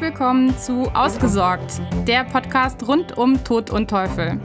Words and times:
Willkommen 0.00 0.56
zu 0.56 0.82
Ausgesorgt, 0.94 1.80
der 2.06 2.22
Podcast 2.22 2.86
rund 2.86 3.18
um 3.18 3.42
Tod 3.42 3.70
und 3.70 3.90
Teufel. 3.90 4.40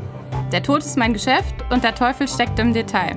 Der 0.52 0.64
Tod 0.64 0.80
ist 0.80 0.98
mein 0.98 1.14
Geschäft 1.14 1.54
und 1.70 1.84
der 1.84 1.94
Teufel 1.94 2.28
steckt 2.28 2.58
im 2.58 2.74
Detail. 2.74 3.16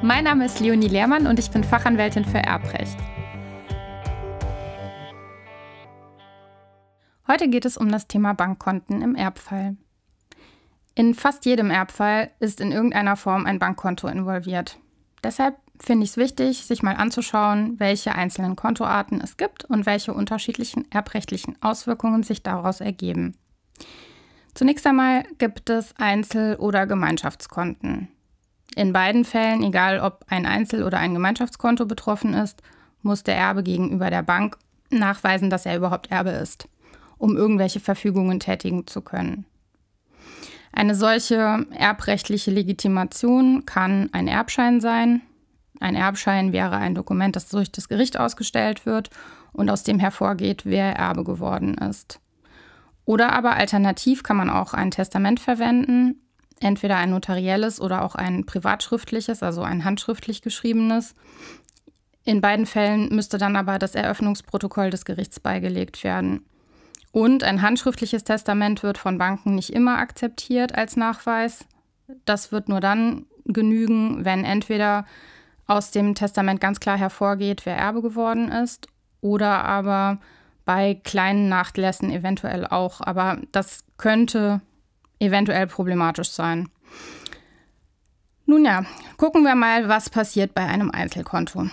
Mein 0.00 0.24
Name 0.24 0.46
ist 0.46 0.58
Leonie 0.60 0.88
Lehrmann 0.88 1.26
und 1.26 1.38
ich 1.38 1.50
bin 1.50 1.62
Fachanwältin 1.62 2.24
für 2.24 2.38
Erbrecht. 2.38 2.96
Heute 7.28 7.50
geht 7.50 7.66
es 7.66 7.76
um 7.76 7.92
das 7.92 8.08
Thema 8.08 8.32
Bankkonten 8.32 9.02
im 9.02 9.14
Erbfall. 9.14 9.76
In 10.94 11.12
fast 11.12 11.44
jedem 11.44 11.70
Erbfall 11.70 12.30
ist 12.40 12.62
in 12.62 12.72
irgendeiner 12.72 13.16
Form 13.16 13.44
ein 13.44 13.58
Bankkonto 13.58 14.08
involviert. 14.08 14.78
Deshalb 15.22 15.56
finde 15.80 16.04
ich 16.04 16.10
es 16.10 16.16
wichtig, 16.16 16.64
sich 16.64 16.82
mal 16.82 16.94
anzuschauen, 16.94 17.78
welche 17.78 18.14
einzelnen 18.14 18.56
Kontoarten 18.56 19.20
es 19.20 19.36
gibt 19.36 19.64
und 19.64 19.86
welche 19.86 20.14
unterschiedlichen 20.14 20.90
erbrechtlichen 20.90 21.60
Auswirkungen 21.62 22.22
sich 22.22 22.42
daraus 22.42 22.80
ergeben. 22.80 23.36
Zunächst 24.54 24.86
einmal 24.86 25.24
gibt 25.38 25.68
es 25.68 25.94
Einzel- 25.98 26.56
oder 26.56 26.86
Gemeinschaftskonten. 26.86 28.08
In 28.74 28.92
beiden 28.92 29.24
Fällen, 29.24 29.62
egal 29.62 30.00
ob 30.00 30.24
ein 30.28 30.46
Einzel- 30.46 30.82
oder 30.82 30.98
ein 30.98 31.14
Gemeinschaftskonto 31.14 31.86
betroffen 31.86 32.34
ist, 32.34 32.62
muss 33.02 33.22
der 33.22 33.36
Erbe 33.36 33.62
gegenüber 33.62 34.10
der 34.10 34.22
Bank 34.22 34.58
nachweisen, 34.90 35.50
dass 35.50 35.66
er 35.66 35.76
überhaupt 35.76 36.10
Erbe 36.10 36.30
ist, 36.30 36.68
um 37.18 37.36
irgendwelche 37.36 37.80
Verfügungen 37.80 38.40
tätigen 38.40 38.86
zu 38.86 39.02
können. 39.02 39.46
Eine 40.72 40.94
solche 40.94 41.66
erbrechtliche 41.72 42.50
Legitimation 42.50 43.64
kann 43.64 44.10
ein 44.12 44.28
Erbschein 44.28 44.80
sein, 44.80 45.22
ein 45.80 45.94
Erbschein 45.94 46.52
wäre 46.52 46.76
ein 46.76 46.94
Dokument, 46.94 47.36
das 47.36 47.48
durch 47.48 47.70
das 47.70 47.88
Gericht 47.88 48.18
ausgestellt 48.18 48.86
wird 48.86 49.10
und 49.52 49.70
aus 49.70 49.82
dem 49.82 49.98
hervorgeht, 49.98 50.64
wer 50.64 50.94
Erbe 50.96 51.24
geworden 51.24 51.74
ist. 51.74 52.20
Oder 53.04 53.32
aber 53.32 53.54
alternativ 53.54 54.22
kann 54.22 54.36
man 54.36 54.50
auch 54.50 54.74
ein 54.74 54.90
Testament 54.90 55.40
verwenden, 55.40 56.20
entweder 56.60 56.96
ein 56.96 57.10
notarielles 57.10 57.80
oder 57.80 58.02
auch 58.02 58.14
ein 58.14 58.46
privatschriftliches, 58.46 59.42
also 59.42 59.62
ein 59.62 59.84
handschriftlich 59.84 60.42
geschriebenes. 60.42 61.14
In 62.24 62.40
beiden 62.40 62.66
Fällen 62.66 63.14
müsste 63.14 63.38
dann 63.38 63.54
aber 63.56 63.78
das 63.78 63.94
Eröffnungsprotokoll 63.94 64.90
des 64.90 65.04
Gerichts 65.04 65.38
beigelegt 65.38 66.02
werden. 66.02 66.44
Und 67.12 67.44
ein 67.44 67.62
handschriftliches 67.62 68.24
Testament 68.24 68.82
wird 68.82 68.98
von 68.98 69.16
Banken 69.16 69.54
nicht 69.54 69.70
immer 69.70 69.98
akzeptiert 69.98 70.74
als 70.74 70.96
Nachweis. 70.96 71.64
Das 72.24 72.52
wird 72.52 72.68
nur 72.68 72.80
dann 72.80 73.26
genügen, 73.44 74.24
wenn 74.24 74.44
entweder 74.44 75.06
aus 75.66 75.90
dem 75.90 76.14
Testament 76.14 76.60
ganz 76.60 76.80
klar 76.80 76.96
hervorgeht, 76.96 77.66
wer 77.66 77.76
Erbe 77.76 78.02
geworden 78.02 78.50
ist, 78.50 78.88
oder 79.20 79.64
aber 79.64 80.18
bei 80.64 81.00
kleinen 81.02 81.48
Nachlässen 81.48 82.10
eventuell 82.10 82.66
auch. 82.66 83.00
Aber 83.00 83.38
das 83.52 83.84
könnte 83.96 84.60
eventuell 85.18 85.66
problematisch 85.66 86.30
sein. 86.30 86.68
Nun 88.44 88.64
ja, 88.64 88.84
gucken 89.16 89.42
wir 89.42 89.54
mal, 89.56 89.88
was 89.88 90.10
passiert 90.10 90.54
bei 90.54 90.64
einem 90.64 90.90
Einzelkonto. 90.90 91.68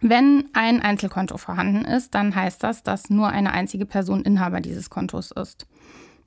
Wenn 0.00 0.48
ein 0.52 0.80
Einzelkonto 0.80 1.38
vorhanden 1.38 1.84
ist, 1.84 2.14
dann 2.14 2.34
heißt 2.34 2.62
das, 2.62 2.84
dass 2.84 3.10
nur 3.10 3.28
eine 3.28 3.52
einzige 3.52 3.84
Person 3.84 4.22
Inhaber 4.22 4.60
dieses 4.60 4.90
Kontos 4.90 5.32
ist. 5.32 5.66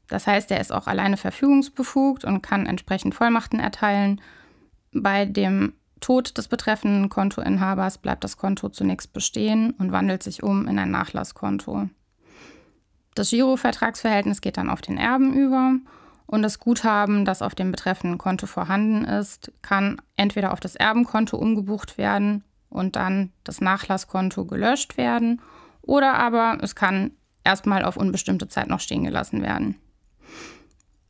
Das 0.10 0.28
heißt, 0.28 0.52
er 0.52 0.60
ist 0.60 0.74
auch 0.74 0.88
alleine 0.88 1.16
verfügungsbefugt 1.16 2.26
und 2.26 2.42
kann 2.42 2.66
entsprechend 2.66 3.16
Vollmachten 3.16 3.62
erteilen. 3.62 4.20
Bei 4.92 5.24
dem 5.24 5.74
Tod 6.02 6.38
des 6.38 6.48
betreffenden 6.48 7.10
Kontoinhabers 7.10 8.00
bleibt 8.00 8.24
das 8.24 8.36
Konto 8.36 8.70
zunächst 8.70 9.14
bestehen 9.14 9.72
und 9.78 9.92
wandelt 9.92 10.24
sich 10.24 10.44
um 10.44 10.68
in 10.68 10.78
ein 10.78 10.92
Nachlasskonto. 10.92 11.90
Das 13.16 13.30
Girovertragsverhältnis 13.30 14.42
geht 14.42 14.58
dann 14.58 14.70
auf 14.70 14.82
den 14.82 14.98
Erben 14.98 15.34
über 15.34 15.76
und 16.26 16.42
das 16.42 16.60
Guthaben, 16.60 17.26
das 17.26 17.42
auf 17.42 17.56
dem 17.56 17.72
betreffenden 17.72 18.18
Konto 18.18 18.48
vorhanden 18.48 19.06
ist, 19.06 19.52
kann 19.62 20.02
entweder 20.16 20.54
auf 20.54 20.60
das 20.60 20.76
Erbenkonto 20.76 21.38
umgebucht 21.38 21.98
werden 21.98 22.44
und 22.70 22.96
dann 22.96 23.32
das 23.44 23.62
Nachlasskonto 23.62 24.46
gelöscht 24.46 24.98
werden 24.98 25.42
oder 25.82 26.14
aber 26.16 26.58
es 26.62 26.76
kann 26.76 27.12
erstmal 27.44 27.84
auf 27.84 27.98
unbestimmte 27.98 28.48
Zeit 28.48 28.68
noch 28.68 28.80
stehen 28.80 29.04
gelassen 29.04 29.42
werden. 29.42 29.76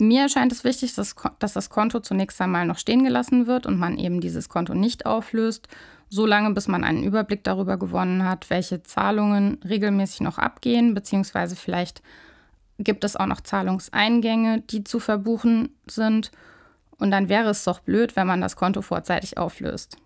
Mir 0.01 0.29
scheint 0.29 0.51
es 0.51 0.63
wichtig, 0.63 0.95
dass, 0.95 1.13
dass, 1.37 1.53
das 1.53 1.69
Konto 1.69 1.99
zunächst 1.99 2.41
einmal 2.41 2.65
noch 2.65 2.79
stehen 2.79 3.03
gelassen 3.03 3.45
wird 3.45 3.67
und 3.67 3.77
man 3.77 3.99
eben 3.99 4.19
dieses 4.19 4.49
Konto 4.49 4.73
nicht 4.73 5.05
auflöst, 5.05 5.67
solange 6.09 6.55
bis 6.55 6.67
man 6.67 6.83
einen 6.83 7.03
Überblick 7.03 7.43
darüber 7.43 7.77
gewonnen 7.77 8.27
hat, 8.27 8.49
welche 8.49 8.81
Zahlungen 8.81 9.59
regelmäßig 9.63 10.21
noch 10.21 10.39
abgehen, 10.39 10.95
beziehungsweise 10.95 11.55
vielleicht 11.55 12.01
gibt 12.79 13.03
es 13.03 13.15
auch 13.15 13.27
noch 13.27 13.41
Zahlungseingänge, 13.41 14.61
die 14.61 14.83
zu 14.83 14.99
verbuchen 14.99 15.69
sind. 15.85 16.31
Und 16.97 17.11
dann 17.11 17.29
wäre 17.29 17.51
es 17.51 17.63
doch 17.63 17.79
blöd, 17.79 18.15
wenn 18.15 18.25
man 18.25 18.41
das 18.41 18.55
Konto 18.55 18.81
vorzeitig 18.81 19.37
auflöst. 19.37 19.97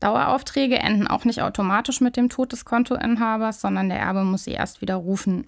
Daueraufträge 0.00 0.78
enden 0.78 1.06
auch 1.06 1.24
nicht 1.24 1.40
automatisch 1.40 2.02
mit 2.02 2.18
dem 2.18 2.28
Tod 2.28 2.52
des 2.52 2.66
Kontoinhabers, 2.66 3.62
sondern 3.62 3.88
der 3.88 4.00
Erbe 4.00 4.22
muss 4.22 4.44
sie 4.44 4.52
erst 4.52 4.82
widerrufen. 4.82 5.46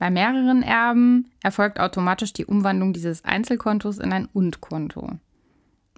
Bei 0.00 0.10
mehreren 0.10 0.62
Erben 0.62 1.30
erfolgt 1.42 1.78
automatisch 1.78 2.32
die 2.32 2.46
Umwandlung 2.46 2.94
dieses 2.94 3.22
Einzelkontos 3.22 3.98
in 3.98 4.14
ein 4.14 4.30
Und-Konto. 4.32 5.18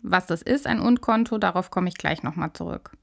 Was 0.02 0.26
das 0.26 0.42
ist, 0.42 0.66
ein 0.66 0.80
Und-Konto, 0.80 1.38
darauf 1.38 1.70
komme 1.70 1.88
ich 1.88 1.94
gleich 1.94 2.24
nochmal 2.24 2.52
zurück. 2.52 2.96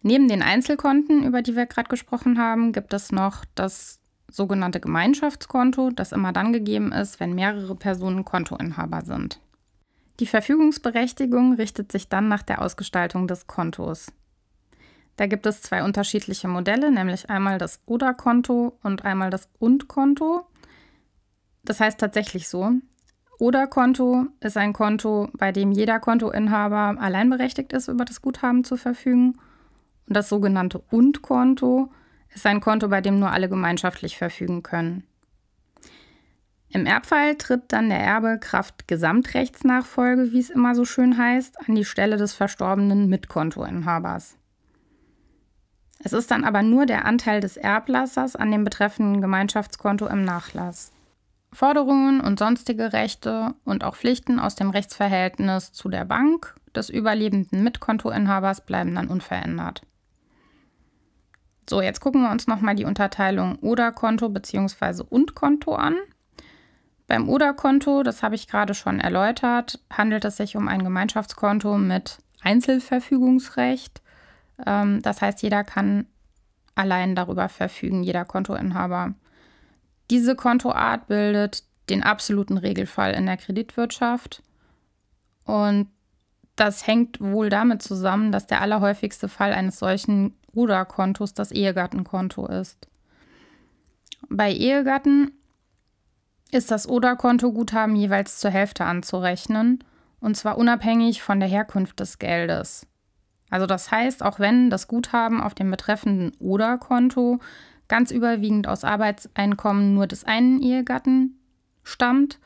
Neben 0.00 0.26
den 0.26 0.40
Einzelkonten, 0.40 1.22
über 1.22 1.42
die 1.42 1.54
wir 1.54 1.66
gerade 1.66 1.90
gesprochen 1.90 2.38
haben, 2.38 2.72
gibt 2.72 2.94
es 2.94 3.12
noch 3.12 3.44
das 3.54 4.00
sogenannte 4.26 4.80
Gemeinschaftskonto, 4.80 5.90
das 5.90 6.12
immer 6.12 6.32
dann 6.32 6.54
gegeben 6.54 6.90
ist, 6.90 7.20
wenn 7.20 7.34
mehrere 7.34 7.76
Personen 7.76 8.24
Kontoinhaber 8.24 9.02
sind. 9.02 9.38
Die 10.18 10.26
Verfügungsberechtigung 10.26 11.56
richtet 11.56 11.92
sich 11.92 12.08
dann 12.08 12.28
nach 12.28 12.42
der 12.42 12.62
Ausgestaltung 12.62 13.28
des 13.28 13.46
Kontos. 13.46 14.10
Da 15.20 15.26
gibt 15.26 15.44
es 15.44 15.60
zwei 15.60 15.84
unterschiedliche 15.84 16.48
Modelle, 16.48 16.90
nämlich 16.90 17.28
einmal 17.28 17.58
das 17.58 17.82
Oder-Konto 17.84 18.78
und 18.82 19.04
einmal 19.04 19.28
das 19.28 19.50
Und-Konto. 19.58 20.46
Das 21.62 21.78
heißt 21.78 22.00
tatsächlich 22.00 22.48
so. 22.48 22.72
Oder-Konto 23.38 24.28
ist 24.40 24.56
ein 24.56 24.72
Konto, 24.72 25.28
bei 25.34 25.52
dem 25.52 25.72
jeder 25.72 26.00
Kontoinhaber 26.00 26.98
allein 26.98 27.28
berechtigt 27.28 27.74
ist, 27.74 27.88
über 27.88 28.06
das 28.06 28.22
Guthaben 28.22 28.64
zu 28.64 28.78
verfügen. 28.78 29.38
Und 30.06 30.16
das 30.16 30.30
sogenannte 30.30 30.78
Und-Konto 30.90 31.92
ist 32.34 32.46
ein 32.46 32.62
Konto, 32.62 32.88
bei 32.88 33.02
dem 33.02 33.18
nur 33.18 33.30
alle 33.30 33.50
gemeinschaftlich 33.50 34.16
verfügen 34.16 34.62
können. 34.62 35.04
Im 36.70 36.86
Erbfall 36.86 37.36
tritt 37.36 37.74
dann 37.74 37.90
der 37.90 38.00
Erbe 38.00 38.38
Kraft 38.40 38.88
Gesamtrechtsnachfolge, 38.88 40.32
wie 40.32 40.40
es 40.40 40.48
immer 40.48 40.74
so 40.74 40.86
schön 40.86 41.18
heißt, 41.18 41.68
an 41.68 41.74
die 41.74 41.84
Stelle 41.84 42.16
des 42.16 42.32
verstorbenen 42.32 43.10
Mitkontoinhabers. 43.10 44.39
Es 46.02 46.12
ist 46.12 46.30
dann 46.30 46.44
aber 46.44 46.62
nur 46.62 46.86
der 46.86 47.04
Anteil 47.04 47.40
des 47.40 47.56
Erblassers 47.56 48.34
an 48.34 48.50
dem 48.50 48.64
betreffenden 48.64 49.20
Gemeinschaftskonto 49.20 50.06
im 50.06 50.24
Nachlass. 50.24 50.92
Forderungen 51.52 52.20
und 52.20 52.38
sonstige 52.38 52.92
Rechte 52.92 53.54
und 53.64 53.84
auch 53.84 53.96
Pflichten 53.96 54.38
aus 54.38 54.54
dem 54.54 54.70
Rechtsverhältnis 54.70 55.72
zu 55.72 55.88
der 55.88 56.04
Bank 56.04 56.54
des 56.74 56.88
überlebenden 56.88 57.62
Mitkontoinhabers 57.64 58.64
bleiben 58.64 58.94
dann 58.94 59.08
unverändert. 59.08 59.82
So, 61.68 61.82
jetzt 61.82 62.00
gucken 62.00 62.22
wir 62.22 62.30
uns 62.30 62.46
nochmal 62.46 62.76
die 62.76 62.84
Unterteilung 62.84 63.56
Oder-Konto 63.56 64.28
bzw. 64.28 65.02
Und-Konto 65.08 65.74
an. 65.74 65.96
Beim 67.06 67.28
Oder-Konto, 67.28 68.02
das 68.04 68.22
habe 68.22 68.36
ich 68.36 68.48
gerade 68.48 68.74
schon 68.74 69.00
erläutert, 69.00 69.80
handelt 69.92 70.24
es 70.24 70.36
sich 70.36 70.56
um 70.56 70.68
ein 70.68 70.82
Gemeinschaftskonto 70.82 71.76
mit 71.76 72.18
Einzelverfügungsrecht 72.42 74.00
ähm, 74.66 75.02
das 75.02 75.20
heißt, 75.20 75.42
jeder 75.42 75.64
kann 75.64 76.06
allein 76.74 77.14
darüber 77.14 77.48
verfügen, 77.48 78.02
jeder 78.02 78.24
Kontoinhaber. 78.24 79.14
Diese 80.10 80.34
Kontoart 80.34 81.06
bildet 81.06 81.64
den 81.88 82.02
absoluten 82.02 82.58
Regelfall 82.58 83.12
in 83.12 83.26
der 83.26 83.36
Kreditwirtschaft. 83.36 84.42
Und 85.44 85.88
das 86.56 86.86
hängt 86.86 87.20
wohl 87.20 87.48
damit 87.48 87.82
zusammen, 87.82 88.32
dass 88.32 88.46
der 88.46 88.60
allerhäufigste 88.60 89.28
Fall 89.28 89.52
eines 89.52 89.78
solchen 89.78 90.34
Ruderkontos 90.54 91.34
das 91.34 91.52
Ehegattenkonto 91.52 92.46
ist. 92.46 92.88
Bei 94.28 94.52
Ehegatten 94.52 95.32
ist 96.50 96.70
das 96.70 96.88
Oder-Konto-Guthaben 96.88 97.96
jeweils 97.96 98.38
zur 98.38 98.50
Hälfte 98.50 98.84
anzurechnen, 98.84 99.84
und 100.20 100.36
zwar 100.36 100.58
unabhängig 100.58 101.22
von 101.22 101.40
der 101.40 101.48
Herkunft 101.48 102.00
des 102.00 102.18
Geldes. 102.18 102.86
Also 103.50 103.66
das 103.66 103.90
heißt, 103.90 104.22
auch 104.22 104.38
wenn 104.38 104.70
das 104.70 104.88
Guthaben 104.88 105.40
auf 105.40 105.54
dem 105.54 105.70
betreffenden 105.70 106.32
Oder-Konto 106.38 107.40
ganz 107.88 108.12
überwiegend 108.12 108.68
aus 108.68 108.84
Arbeitseinkommen 108.84 109.94
nur 109.94 110.06
des 110.06 110.24
einen 110.24 110.62
Ehegatten 110.62 111.38
stammt 111.82 112.38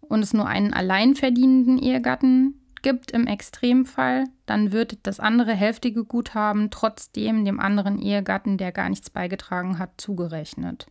und 0.00 0.22
es 0.22 0.34
nur 0.34 0.46
einen 0.46 0.74
alleinverdienenden 0.74 1.78
Ehegatten 1.78 2.58
gibt 2.82 3.12
im 3.12 3.28
Extremfall, 3.28 4.24
dann 4.44 4.72
wird 4.72 5.06
das 5.06 5.20
andere 5.20 5.52
hälftige 5.52 6.04
Guthaben 6.04 6.70
trotzdem 6.70 7.44
dem 7.44 7.60
anderen 7.60 7.98
Ehegatten, 7.98 8.58
der 8.58 8.72
gar 8.72 8.88
nichts 8.88 9.08
beigetragen 9.08 9.78
hat, 9.78 10.00
zugerechnet. 10.00 10.86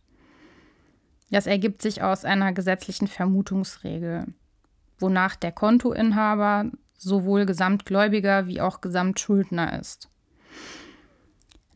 Das 1.30 1.46
ergibt 1.46 1.82
sich 1.82 2.02
aus 2.02 2.24
einer 2.24 2.52
gesetzlichen 2.52 3.08
Vermutungsregel, 3.08 4.26
wonach 4.98 5.36
der 5.36 5.52
Kontoinhaber 5.52 6.70
sowohl 7.02 7.46
Gesamtgläubiger 7.46 8.46
wie 8.46 8.60
auch 8.60 8.80
Gesamtschuldner 8.80 9.78
ist. 9.80 10.08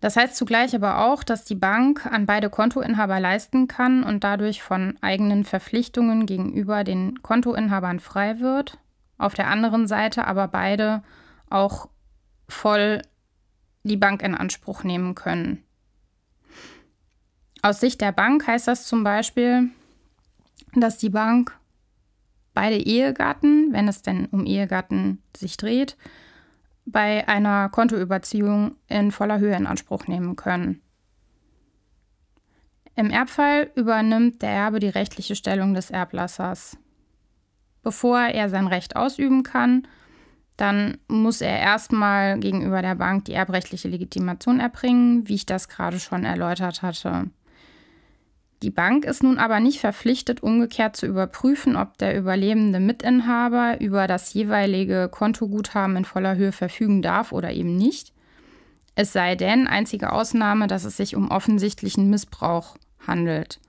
Das 0.00 0.16
heißt 0.16 0.36
zugleich 0.36 0.74
aber 0.74 1.04
auch, 1.04 1.24
dass 1.24 1.44
die 1.44 1.54
Bank 1.54 2.06
an 2.06 2.26
beide 2.26 2.50
Kontoinhaber 2.50 3.18
leisten 3.18 3.66
kann 3.66 4.04
und 4.04 4.22
dadurch 4.22 4.62
von 4.62 4.96
eigenen 5.00 5.44
Verpflichtungen 5.44 6.26
gegenüber 6.26 6.84
den 6.84 7.22
Kontoinhabern 7.22 7.98
frei 7.98 8.38
wird, 8.38 8.78
auf 9.18 9.34
der 9.34 9.48
anderen 9.48 9.86
Seite 9.86 10.26
aber 10.26 10.48
beide 10.48 11.02
auch 11.50 11.88
voll 12.48 13.02
die 13.82 13.96
Bank 13.96 14.22
in 14.22 14.34
Anspruch 14.34 14.84
nehmen 14.84 15.14
können. 15.14 15.64
Aus 17.62 17.80
Sicht 17.80 18.00
der 18.00 18.12
Bank 18.12 18.46
heißt 18.46 18.68
das 18.68 18.86
zum 18.86 19.02
Beispiel, 19.02 19.70
dass 20.74 20.98
die 20.98 21.10
Bank 21.10 21.58
beide 22.56 22.76
Ehegatten, 22.76 23.72
wenn 23.72 23.86
es 23.86 24.00
denn 24.00 24.24
um 24.26 24.46
Ehegatten 24.46 25.22
sich 25.36 25.58
dreht, 25.58 25.96
bei 26.86 27.28
einer 27.28 27.68
Kontoüberziehung 27.68 28.76
in 28.88 29.12
voller 29.12 29.38
Höhe 29.38 29.54
in 29.54 29.66
Anspruch 29.66 30.06
nehmen 30.06 30.36
können. 30.36 30.80
Im 32.94 33.10
Erbfall 33.10 33.70
übernimmt 33.74 34.40
der 34.40 34.50
Erbe 34.50 34.80
die 34.80 34.88
rechtliche 34.88 35.36
Stellung 35.36 35.74
des 35.74 35.90
Erblassers. 35.90 36.78
Bevor 37.82 38.20
er 38.20 38.48
sein 38.48 38.68
Recht 38.68 38.96
ausüben 38.96 39.42
kann, 39.42 39.86
dann 40.56 40.96
muss 41.08 41.42
er 41.42 41.58
erstmal 41.58 42.40
gegenüber 42.40 42.80
der 42.80 42.94
Bank 42.94 43.26
die 43.26 43.34
erbrechtliche 43.34 43.88
Legitimation 43.88 44.60
erbringen, 44.60 45.28
wie 45.28 45.34
ich 45.34 45.44
das 45.44 45.68
gerade 45.68 46.00
schon 46.00 46.24
erläutert 46.24 46.80
hatte. 46.80 47.28
Die 48.62 48.70
Bank 48.70 49.04
ist 49.04 49.22
nun 49.22 49.38
aber 49.38 49.60
nicht 49.60 49.80
verpflichtet, 49.80 50.42
umgekehrt 50.42 50.96
zu 50.96 51.06
überprüfen, 51.06 51.76
ob 51.76 51.98
der 51.98 52.16
überlebende 52.16 52.80
Mitinhaber 52.80 53.80
über 53.80 54.06
das 54.06 54.32
jeweilige 54.32 55.08
Kontoguthaben 55.10 55.96
in 55.96 56.04
voller 56.06 56.36
Höhe 56.36 56.52
verfügen 56.52 57.02
darf 57.02 57.32
oder 57.32 57.52
eben 57.52 57.76
nicht. 57.76 58.12
Es 58.94 59.12
sei 59.12 59.36
denn, 59.36 59.66
einzige 59.66 60.10
Ausnahme, 60.10 60.68
dass 60.68 60.84
es 60.84 60.96
sich 60.96 61.16
um 61.16 61.30
offensichtlichen 61.30 62.08
Missbrauch 62.08 62.76
handelt. 63.06 63.60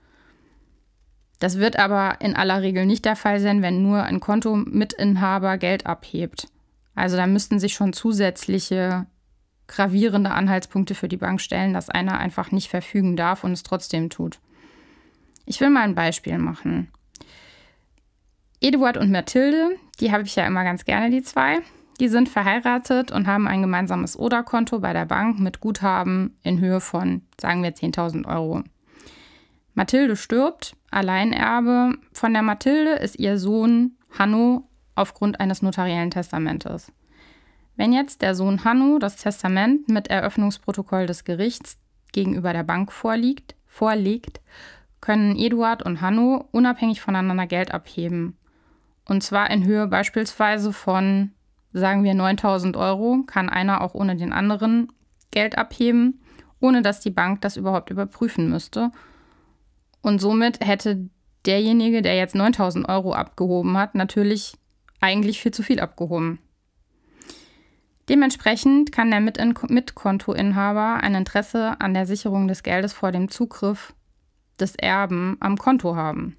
Das 1.38 1.58
wird 1.58 1.78
aber 1.78 2.20
in 2.20 2.34
aller 2.34 2.62
Regel 2.62 2.86
nicht 2.86 3.04
der 3.04 3.14
Fall 3.14 3.38
sein, 3.40 3.60
wenn 3.60 3.82
nur 3.82 4.02
ein 4.02 4.20
Kontomitinhaber 4.20 5.58
Geld 5.58 5.86
abhebt. 5.86 6.48
Also 6.94 7.16
da 7.16 7.26
müssten 7.26 7.60
sich 7.60 7.74
schon 7.74 7.92
zusätzliche 7.92 9.06
gravierende 9.68 10.30
Anhaltspunkte 10.30 10.94
für 10.94 11.08
die 11.08 11.18
Bank 11.18 11.40
stellen, 11.42 11.74
dass 11.74 11.90
einer 11.90 12.18
einfach 12.18 12.50
nicht 12.50 12.68
verfügen 12.68 13.16
darf 13.16 13.44
und 13.44 13.52
es 13.52 13.62
trotzdem 13.62 14.08
tut. 14.08 14.40
Ich 15.50 15.62
will 15.62 15.70
mal 15.70 15.80
ein 15.80 15.94
Beispiel 15.94 16.36
machen. 16.36 16.88
Eduard 18.60 18.98
und 18.98 19.10
Mathilde, 19.10 19.70
die 19.98 20.12
habe 20.12 20.24
ich 20.24 20.36
ja 20.36 20.46
immer 20.46 20.62
ganz 20.62 20.84
gerne, 20.84 21.08
die 21.08 21.22
zwei. 21.22 21.60
Die 22.00 22.08
sind 22.08 22.28
verheiratet 22.28 23.10
und 23.10 23.26
haben 23.26 23.48
ein 23.48 23.62
gemeinsames 23.62 24.18
Oder-Konto 24.18 24.78
bei 24.80 24.92
der 24.92 25.06
Bank 25.06 25.40
mit 25.40 25.60
Guthaben 25.60 26.36
in 26.42 26.60
Höhe 26.60 26.80
von, 26.80 27.22
sagen 27.40 27.62
wir, 27.62 27.74
10.000 27.74 28.26
Euro. 28.26 28.62
Mathilde 29.72 30.16
stirbt, 30.16 30.76
Alleinerbe. 30.90 31.94
Von 32.12 32.34
der 32.34 32.42
Mathilde 32.42 32.90
ist 32.96 33.18
ihr 33.18 33.38
Sohn 33.38 33.96
Hanno 34.18 34.68
aufgrund 34.96 35.40
eines 35.40 35.62
notariellen 35.62 36.10
Testamentes. 36.10 36.92
Wenn 37.74 37.94
jetzt 37.94 38.20
der 38.20 38.34
Sohn 38.34 38.64
Hanno 38.64 38.98
das 38.98 39.16
Testament 39.16 39.88
mit 39.88 40.08
Eröffnungsprotokoll 40.08 41.06
des 41.06 41.24
Gerichts 41.24 41.78
gegenüber 42.12 42.52
der 42.52 42.64
Bank 42.64 42.92
vorliegt, 42.92 43.54
vorlegt 43.66 44.40
können 45.00 45.36
Eduard 45.36 45.82
und 45.82 46.00
Hanno 46.00 46.48
unabhängig 46.50 47.00
voneinander 47.00 47.46
Geld 47.46 47.72
abheben. 47.72 48.36
Und 49.04 49.22
zwar 49.22 49.50
in 49.50 49.64
Höhe 49.64 49.86
beispielsweise 49.86 50.72
von, 50.72 51.32
sagen 51.72 52.04
wir, 52.04 52.14
9000 52.14 52.76
Euro, 52.76 53.22
kann 53.26 53.48
einer 53.48 53.80
auch 53.80 53.94
ohne 53.94 54.16
den 54.16 54.32
anderen 54.32 54.92
Geld 55.30 55.56
abheben, 55.56 56.20
ohne 56.60 56.82
dass 56.82 57.00
die 57.00 57.10
Bank 57.10 57.40
das 57.40 57.56
überhaupt 57.56 57.90
überprüfen 57.90 58.50
müsste. 58.50 58.90
Und 60.02 60.20
somit 60.20 60.64
hätte 60.64 61.08
derjenige, 61.46 62.02
der 62.02 62.16
jetzt 62.16 62.34
9000 62.34 62.88
Euro 62.88 63.12
abgehoben 63.12 63.76
hat, 63.78 63.94
natürlich 63.94 64.54
eigentlich 65.00 65.40
viel 65.40 65.52
zu 65.52 65.62
viel 65.62 65.80
abgehoben. 65.80 66.40
Dementsprechend 68.08 68.90
kann 68.90 69.10
der 69.10 69.20
Mitkontoinhaber 69.20 71.02
ein 71.02 71.14
Interesse 71.14 71.78
an 71.80 71.92
der 71.92 72.06
Sicherung 72.06 72.48
des 72.48 72.62
Geldes 72.62 72.94
vor 72.94 73.12
dem 73.12 73.28
Zugriff 73.30 73.94
des 74.60 74.74
Erben 74.76 75.36
am 75.40 75.56
Konto 75.56 75.96
haben. 75.96 76.36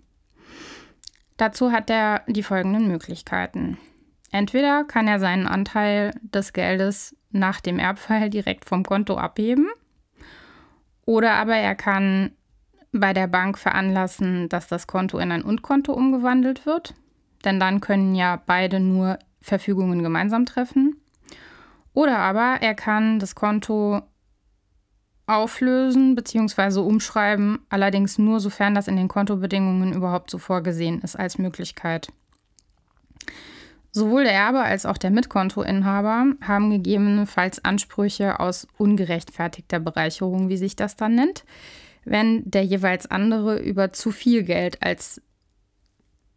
Dazu 1.37 1.71
hat 1.71 1.89
er 1.89 2.23
die 2.27 2.43
folgenden 2.43 2.87
Möglichkeiten. 2.87 3.77
Entweder 4.31 4.83
kann 4.83 5.07
er 5.07 5.19
seinen 5.19 5.47
Anteil 5.47 6.11
des 6.21 6.53
Geldes 6.53 7.15
nach 7.31 7.61
dem 7.61 7.79
Erbfall 7.79 8.29
direkt 8.29 8.65
vom 8.65 8.83
Konto 8.83 9.17
abheben, 9.17 9.67
oder 11.09 11.33
aber 11.33 11.55
er 11.55 11.73
kann 11.73 12.33
bei 12.91 13.13
der 13.13 13.25
Bank 13.25 13.57
veranlassen, 13.57 14.47
dass 14.47 14.67
das 14.67 14.85
Konto 14.85 15.17
in 15.17 15.31
ein 15.31 15.41
Und-Konto 15.41 15.91
umgewandelt 15.91 16.67
wird, 16.67 16.93
denn 17.43 17.59
dann 17.59 17.81
können 17.81 18.13
ja 18.13 18.39
beide 18.45 18.79
nur 18.79 19.17
Verfügungen 19.41 20.03
gemeinsam 20.03 20.45
treffen. 20.45 21.01
Oder 21.93 22.19
aber 22.19 22.57
er 22.61 22.75
kann 22.75 23.17
das 23.17 23.33
Konto 23.33 24.03
auflösen 25.29 26.15
bzw. 26.15 26.79
umschreiben, 26.79 27.59
allerdings 27.69 28.17
nur 28.17 28.39
sofern 28.39 28.75
das 28.75 28.87
in 28.87 28.97
den 28.97 29.07
Kontobedingungen 29.07 29.93
überhaupt 29.93 30.29
so 30.29 30.37
vorgesehen 30.37 31.01
ist 31.01 31.15
als 31.15 31.37
Möglichkeit. 31.37 32.07
Sowohl 33.91 34.23
der 34.23 34.33
Erbe 34.33 34.61
als 34.61 34.85
auch 34.85 34.97
der 34.97 35.09
Mitkontoinhaber 35.09 36.33
haben 36.41 36.69
gegebenenfalls 36.69 37.63
Ansprüche 37.63 38.39
aus 38.39 38.67
ungerechtfertigter 38.77 39.79
Bereicherung, 39.79 40.49
wie 40.49 40.57
sich 40.57 40.75
das 40.75 40.95
dann 40.95 41.15
nennt, 41.15 41.43
wenn 42.05 42.49
der 42.49 42.63
jeweils 42.63 43.09
andere 43.09 43.59
über 43.59 43.91
zu 43.91 44.11
viel 44.11 44.43
Geld 44.43 44.81
als, 44.83 45.21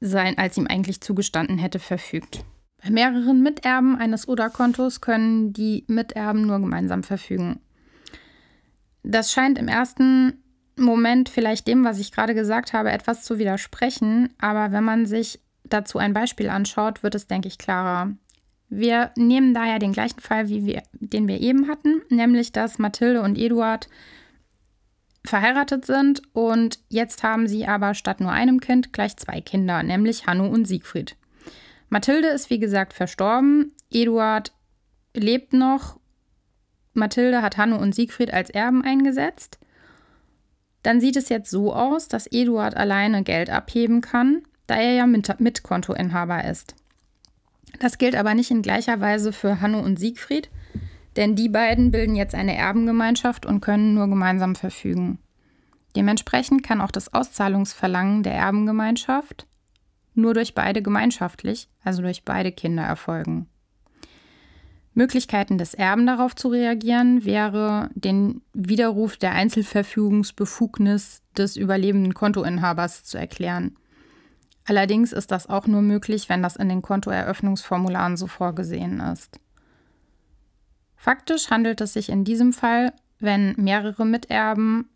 sein, 0.01 0.39
als 0.39 0.57
ihm 0.57 0.67
eigentlich 0.67 1.01
zugestanden 1.01 1.59
hätte 1.59 1.79
verfügt. 1.79 2.45
Bei 2.83 2.91
mehreren 2.91 3.43
Miterben 3.43 3.97
eines 3.97 4.27
Oder-Kontos 4.27 5.01
können 5.01 5.53
die 5.53 5.85
Miterben 5.87 6.47
nur 6.47 6.59
gemeinsam 6.59 7.03
verfügen. 7.03 7.61
Das 9.03 9.33
scheint 9.33 9.59
im 9.59 9.69
ersten 9.69 10.43
Moment 10.77 11.29
vielleicht 11.29 11.67
dem, 11.67 11.85
was 11.85 11.99
ich 11.99 12.13
gerade 12.13 12.35
gesagt 12.35 12.73
habe, 12.73 12.91
etwas 12.91 13.25
zu 13.25 13.39
widersprechen, 13.39 14.33
aber 14.39 14.73
wenn 14.73 14.85
man 14.85 15.07
sich 15.07 15.41
dazu 15.65 15.99
ein 15.99 16.13
Beispiel 16.13 16.49
anschaut, 16.49 17.03
wird 17.03 17.15
es, 17.15 17.27
denke 17.27 17.49
ich, 17.49 17.59
klarer. 17.59 18.13
Wir 18.69 19.11
nehmen 19.17 19.53
daher 19.53 19.79
den 19.79 19.93
gleichen 19.93 20.21
Fall, 20.21 20.49
wie 20.49 20.65
wir, 20.65 20.83
den 20.93 21.29
wir 21.29 21.41
eben 21.41 21.69
hatten, 21.69 22.03
nämlich 22.09 22.53
dass 22.53 22.79
Mathilde 22.79 23.21
und 23.21 23.37
Eduard 23.37 23.89
verheiratet 25.25 25.85
sind 25.85 26.23
und 26.33 26.79
jetzt 26.89 27.23
haben 27.23 27.47
sie 27.47 27.67
aber 27.67 27.95
statt 27.95 28.21
nur 28.21 28.33
einem 28.33 28.61
Kind 28.61 28.93
gleich 28.93 29.17
zwei 29.17 29.41
Kinder, 29.41 29.83
nämlich 29.83 30.27
Hanno 30.27 30.47
und 30.47 30.67
Siegfried. 30.67 31.17
Mathilde 31.91 32.29
ist 32.29 32.51
wie 32.51 32.59
gesagt 32.59 32.93
verstorben, 32.95 33.73
Eduard 33.91 34.53
lebt 35.15 35.53
noch 35.53 36.01
Mathilde 36.95 37.43
hat 37.43 37.57
Hanno 37.57 37.77
und 37.77 37.95
Siegfried 37.95 38.33
als 38.33 38.51
Erben 38.51 38.85
eingesetzt. 38.85 39.59
Dann 40.83 41.01
sieht 41.01 41.17
es 41.17 41.29
jetzt 41.29 41.51
so 41.51 41.73
aus, 41.75 42.09
dass 42.09 42.27
Eduard 42.27 42.77
alleine 42.77 43.23
Geld 43.23 43.51
abheben 43.51 44.01
kann, 44.01 44.43
da 44.67 44.77
er 44.77 44.93
ja 44.95 45.07
Mitkontoinhaber 45.07 46.45
ist. 46.45 46.75
Das 47.79 47.99
gilt 47.99 48.17
aber 48.17 48.35
nicht 48.35 48.51
in 48.51 48.63
gleicher 48.63 49.01
Weise 49.01 49.33
für 49.33 49.61
Hanno 49.61 49.81
und 49.81 49.99
Siegfried, 49.99 50.51
denn 51.17 51.37
die 51.37 51.49
beiden 51.49 51.91
bilden 51.91 52.17
jetzt 52.17 52.35
eine 52.35 52.57
Erbengemeinschaft 52.57 53.47
und 53.47 53.61
können 53.61 53.95
nur 53.95 54.09
gemeinsam 54.09 54.55
verfügen. 54.55 55.19
Dementsprechend 55.95 56.63
kann 56.63 56.81
auch 56.81 56.91
das 56.91 57.13
Auszahlungsverlangen 57.13 58.23
der 58.23 58.35
Erbengemeinschaft 58.35 59.47
nur 60.15 60.35
durch 60.35 60.55
beide 60.55 60.83
gemeinschaftlich, 60.83 61.69
also 61.83 62.03
durch 62.03 62.25
beide 62.25 62.53
Kinder 62.53 62.83
erfolgen. 62.83 63.49
Möglichkeiten 64.95 65.59
des 65.59 65.75
Erben 65.75 66.07
darauf 66.07 66.37
zu 66.37 66.49
reagieren 66.49 67.25
wäre, 67.25 67.91
den 67.95 68.43
Widerruf 68.53 69.17
der 69.17 69.33
Einzelverfügungsbefugnis 69.33 71.23
des 71.37 71.57
überlebenden 71.57 72.15
Kontoinhabers 72.15 73.05
zu 73.05 73.17
erklären. 73.19 73.77
Allerdings 74.65 75.13
ist 75.13 75.31
das 75.31 75.49
auch 75.49 75.67
nur 75.67 75.83
möglich, 75.83 76.29
wenn 76.29 76.43
das 76.43 76.57
in 76.57 76.69
den 76.69 76.83
Kontoeröffnungsformularen 76.83 78.17
so 78.17 78.27
vorgesehen 78.27 79.01
ist. 79.01 79.41
Faktisch 80.95 81.51
handelt 81.51 81.81
es 81.81 81.95
sich 81.95 82.11
in 82.11 82.25
diesem 82.25 82.53
Fall, 82.53 82.93
wenn 83.19 83.55
mehrere 83.57 84.05
Miterben 84.05 84.89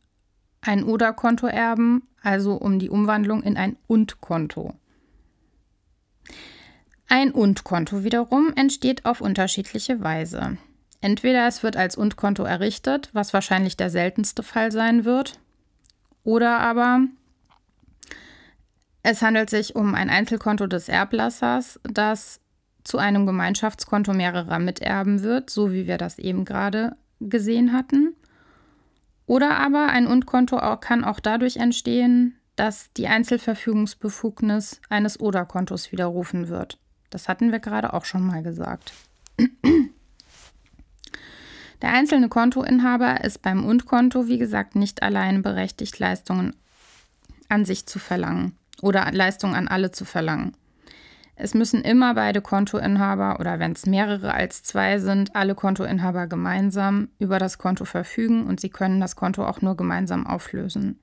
ein 0.60 0.84
Oder-Konto 0.84 1.46
erben, 1.46 2.02
also 2.22 2.54
um 2.54 2.78
die 2.78 2.90
Umwandlung 2.90 3.42
in 3.42 3.56
ein 3.56 3.76
Und-Konto. 3.86 4.74
Ein 7.08 7.30
Und-Konto 7.30 8.02
wiederum 8.02 8.52
entsteht 8.56 9.04
auf 9.04 9.20
unterschiedliche 9.20 10.00
Weise. 10.02 10.58
Entweder 11.00 11.46
es 11.46 11.62
wird 11.62 11.76
als 11.76 11.96
Und-Konto 11.96 12.42
errichtet, 12.42 13.10
was 13.12 13.32
wahrscheinlich 13.32 13.76
der 13.76 13.90
seltenste 13.90 14.42
Fall 14.42 14.72
sein 14.72 15.04
wird, 15.04 15.38
oder 16.24 16.58
aber 16.58 17.02
es 19.04 19.22
handelt 19.22 19.48
sich 19.50 19.76
um 19.76 19.94
ein 19.94 20.10
Einzelkonto 20.10 20.66
des 20.66 20.88
Erblassers, 20.88 21.78
das 21.84 22.40
zu 22.82 22.98
einem 22.98 23.24
Gemeinschaftskonto 23.24 24.12
mehrerer 24.12 24.58
Miterben 24.58 25.22
wird, 25.22 25.48
so 25.48 25.72
wie 25.72 25.86
wir 25.86 25.98
das 25.98 26.18
eben 26.18 26.44
gerade 26.44 26.96
gesehen 27.20 27.72
hatten. 27.72 28.16
Oder 29.26 29.58
aber 29.58 29.86
ein 29.90 30.08
Und-Konto 30.08 30.58
kann 30.80 31.04
auch 31.04 31.20
dadurch 31.20 31.56
entstehen, 31.58 32.36
dass 32.56 32.92
die 32.94 33.06
Einzelverfügungsbefugnis 33.06 34.80
eines 34.88 35.20
Oder-Kontos 35.20 35.92
widerrufen 35.92 36.48
wird. 36.48 36.80
Das 37.10 37.28
hatten 37.28 37.52
wir 37.52 37.58
gerade 37.58 37.92
auch 37.92 38.04
schon 38.04 38.26
mal 38.26 38.42
gesagt. 38.42 38.92
Der 41.82 41.92
einzelne 41.92 42.28
Kontoinhaber 42.28 43.22
ist 43.22 43.42
beim 43.42 43.64
Und-Konto, 43.64 44.28
wie 44.28 44.38
gesagt, 44.38 44.76
nicht 44.76 45.02
allein 45.02 45.42
berechtigt, 45.42 45.98
Leistungen 45.98 46.56
an 47.48 47.64
sich 47.64 47.86
zu 47.86 47.98
verlangen 47.98 48.56
oder 48.82 49.10
Leistungen 49.12 49.54
an 49.54 49.68
alle 49.68 49.90
zu 49.90 50.04
verlangen. 50.04 50.56
Es 51.38 51.52
müssen 51.52 51.82
immer 51.82 52.14
beide 52.14 52.40
Kontoinhaber 52.40 53.38
oder 53.40 53.58
wenn 53.58 53.72
es 53.72 53.84
mehrere 53.84 54.32
als 54.32 54.62
zwei 54.62 54.98
sind, 54.98 55.36
alle 55.36 55.54
Kontoinhaber 55.54 56.26
gemeinsam 56.26 57.08
über 57.18 57.38
das 57.38 57.58
Konto 57.58 57.84
verfügen 57.84 58.46
und 58.46 58.58
sie 58.58 58.70
können 58.70 59.00
das 59.00 59.16
Konto 59.16 59.46
auch 59.46 59.60
nur 59.60 59.76
gemeinsam 59.76 60.26
auflösen. 60.26 60.98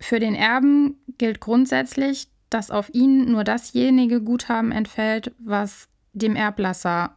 Für 0.00 0.18
den 0.18 0.34
Erben 0.34 0.96
gilt 1.16 1.40
grundsätzlich, 1.40 2.28
dass 2.50 2.70
auf 2.70 2.92
ihn 2.92 3.30
nur 3.30 3.44
dasjenige 3.44 4.22
Guthaben 4.22 4.72
entfällt, 4.72 5.34
was 5.38 5.88
dem 6.12 6.36
Erblasser 6.36 7.16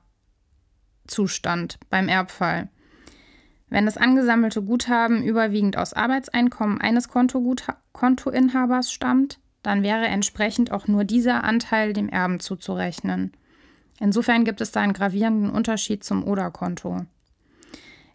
zustand 1.08 1.80
beim 1.90 2.08
Erbfall. 2.08 2.70
Wenn 3.70 3.86
das 3.86 3.98
angesammelte 3.98 4.62
Guthaben 4.62 5.24
überwiegend 5.24 5.78
aus 5.78 5.94
Arbeitseinkommen 5.94 6.82
eines 6.82 7.08
Kontoinhabers 7.08 8.92
stammt, 8.92 9.40
dann 9.64 9.84
wäre 9.84 10.06
entsprechend 10.06 10.72
auch 10.72 10.88
nur 10.88 11.06
dieser 11.06 11.44
Anteil 11.44 11.94
dem 11.94 12.10
Erben 12.10 12.40
zuzurechnen. 12.40 13.32
Insofern 14.00 14.44
gibt 14.44 14.60
es 14.60 14.72
da 14.72 14.82
einen 14.82 14.94
gravierenden 14.94 15.52
Unterschied 15.52 16.04
zum 16.04 16.24
Oder-Konto. 16.24 17.06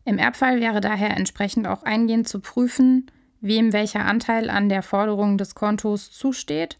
Im 0.04 0.18
Erbfall 0.18 0.60
wäre 0.60 0.80
daher 0.80 1.16
entsprechend 1.16 1.66
auch 1.66 1.84
eingehend 1.84 2.28
zu 2.28 2.40
prüfen, 2.40 3.10
wem 3.40 3.72
welcher 3.72 4.04
Anteil 4.04 4.50
an 4.50 4.68
der 4.68 4.82
Forderung 4.82 5.38
des 5.38 5.54
Kontos 5.54 6.10
zusteht 6.10 6.78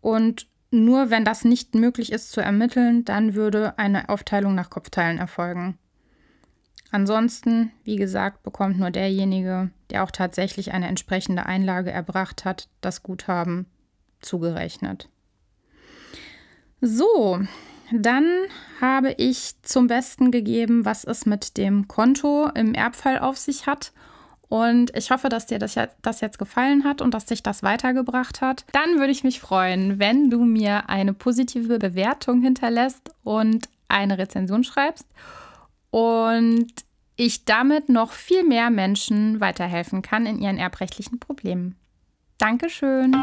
und 0.00 0.46
nur 0.70 1.10
wenn 1.10 1.24
das 1.24 1.44
nicht 1.44 1.74
möglich 1.74 2.12
ist 2.12 2.30
zu 2.30 2.40
ermitteln, 2.40 3.04
dann 3.04 3.34
würde 3.34 3.78
eine 3.78 4.08
Aufteilung 4.08 4.54
nach 4.54 4.70
Kopfteilen 4.70 5.18
erfolgen. 5.18 5.78
Ansonsten, 6.90 7.72
wie 7.84 7.96
gesagt, 7.96 8.42
bekommt 8.42 8.78
nur 8.78 8.90
derjenige, 8.90 9.70
der 9.90 10.04
auch 10.04 10.10
tatsächlich 10.10 10.72
eine 10.72 10.88
entsprechende 10.88 11.46
Einlage 11.46 11.90
erbracht 11.90 12.44
hat, 12.44 12.68
das 12.80 13.02
Guthaben 13.02 13.66
zugerechnet. 14.20 15.08
So, 16.80 17.40
dann 17.92 18.26
habe 18.80 19.14
ich 19.18 19.60
zum 19.62 19.86
Besten 19.86 20.30
gegeben, 20.30 20.84
was 20.84 21.04
es 21.04 21.26
mit 21.26 21.56
dem 21.56 21.88
Konto 21.88 22.48
im 22.54 22.74
Erbfall 22.74 23.18
auf 23.18 23.36
sich 23.36 23.66
hat. 23.66 23.92
Und 24.48 24.96
ich 24.96 25.10
hoffe, 25.10 25.28
dass 25.28 25.46
dir 25.46 25.58
das, 25.58 25.74
jetzt 26.20 26.38
gefallen 26.38 26.84
hat 26.84 27.02
und 27.02 27.12
dass 27.12 27.26
dich 27.26 27.42
das 27.42 27.62
weitergebracht 27.62 28.40
hat. 28.40 28.64
Dann 28.72 28.98
würde 28.98 29.12
ich 29.12 29.24
mich 29.24 29.40
freuen, 29.40 29.98
wenn 29.98 30.30
du 30.30 30.44
mir 30.44 30.88
eine 30.88 31.12
positive 31.12 31.78
Bewertung 31.78 32.40
hinterlässt 32.40 33.10
und 33.24 33.68
eine 33.88 34.16
Rezension 34.16 34.64
schreibst 34.64 35.06
und 35.90 36.66
ich 37.16 37.44
damit 37.44 37.88
noch 37.88 38.12
viel 38.12 38.44
mehr 38.44 38.70
Menschen 38.70 39.40
weiterhelfen 39.40 40.02
kann 40.02 40.24
in 40.24 40.40
ihren 40.40 40.58
erbrechtlichen 40.58 41.18
Problemen. 41.18 41.76
Dankeschön. 42.38 43.16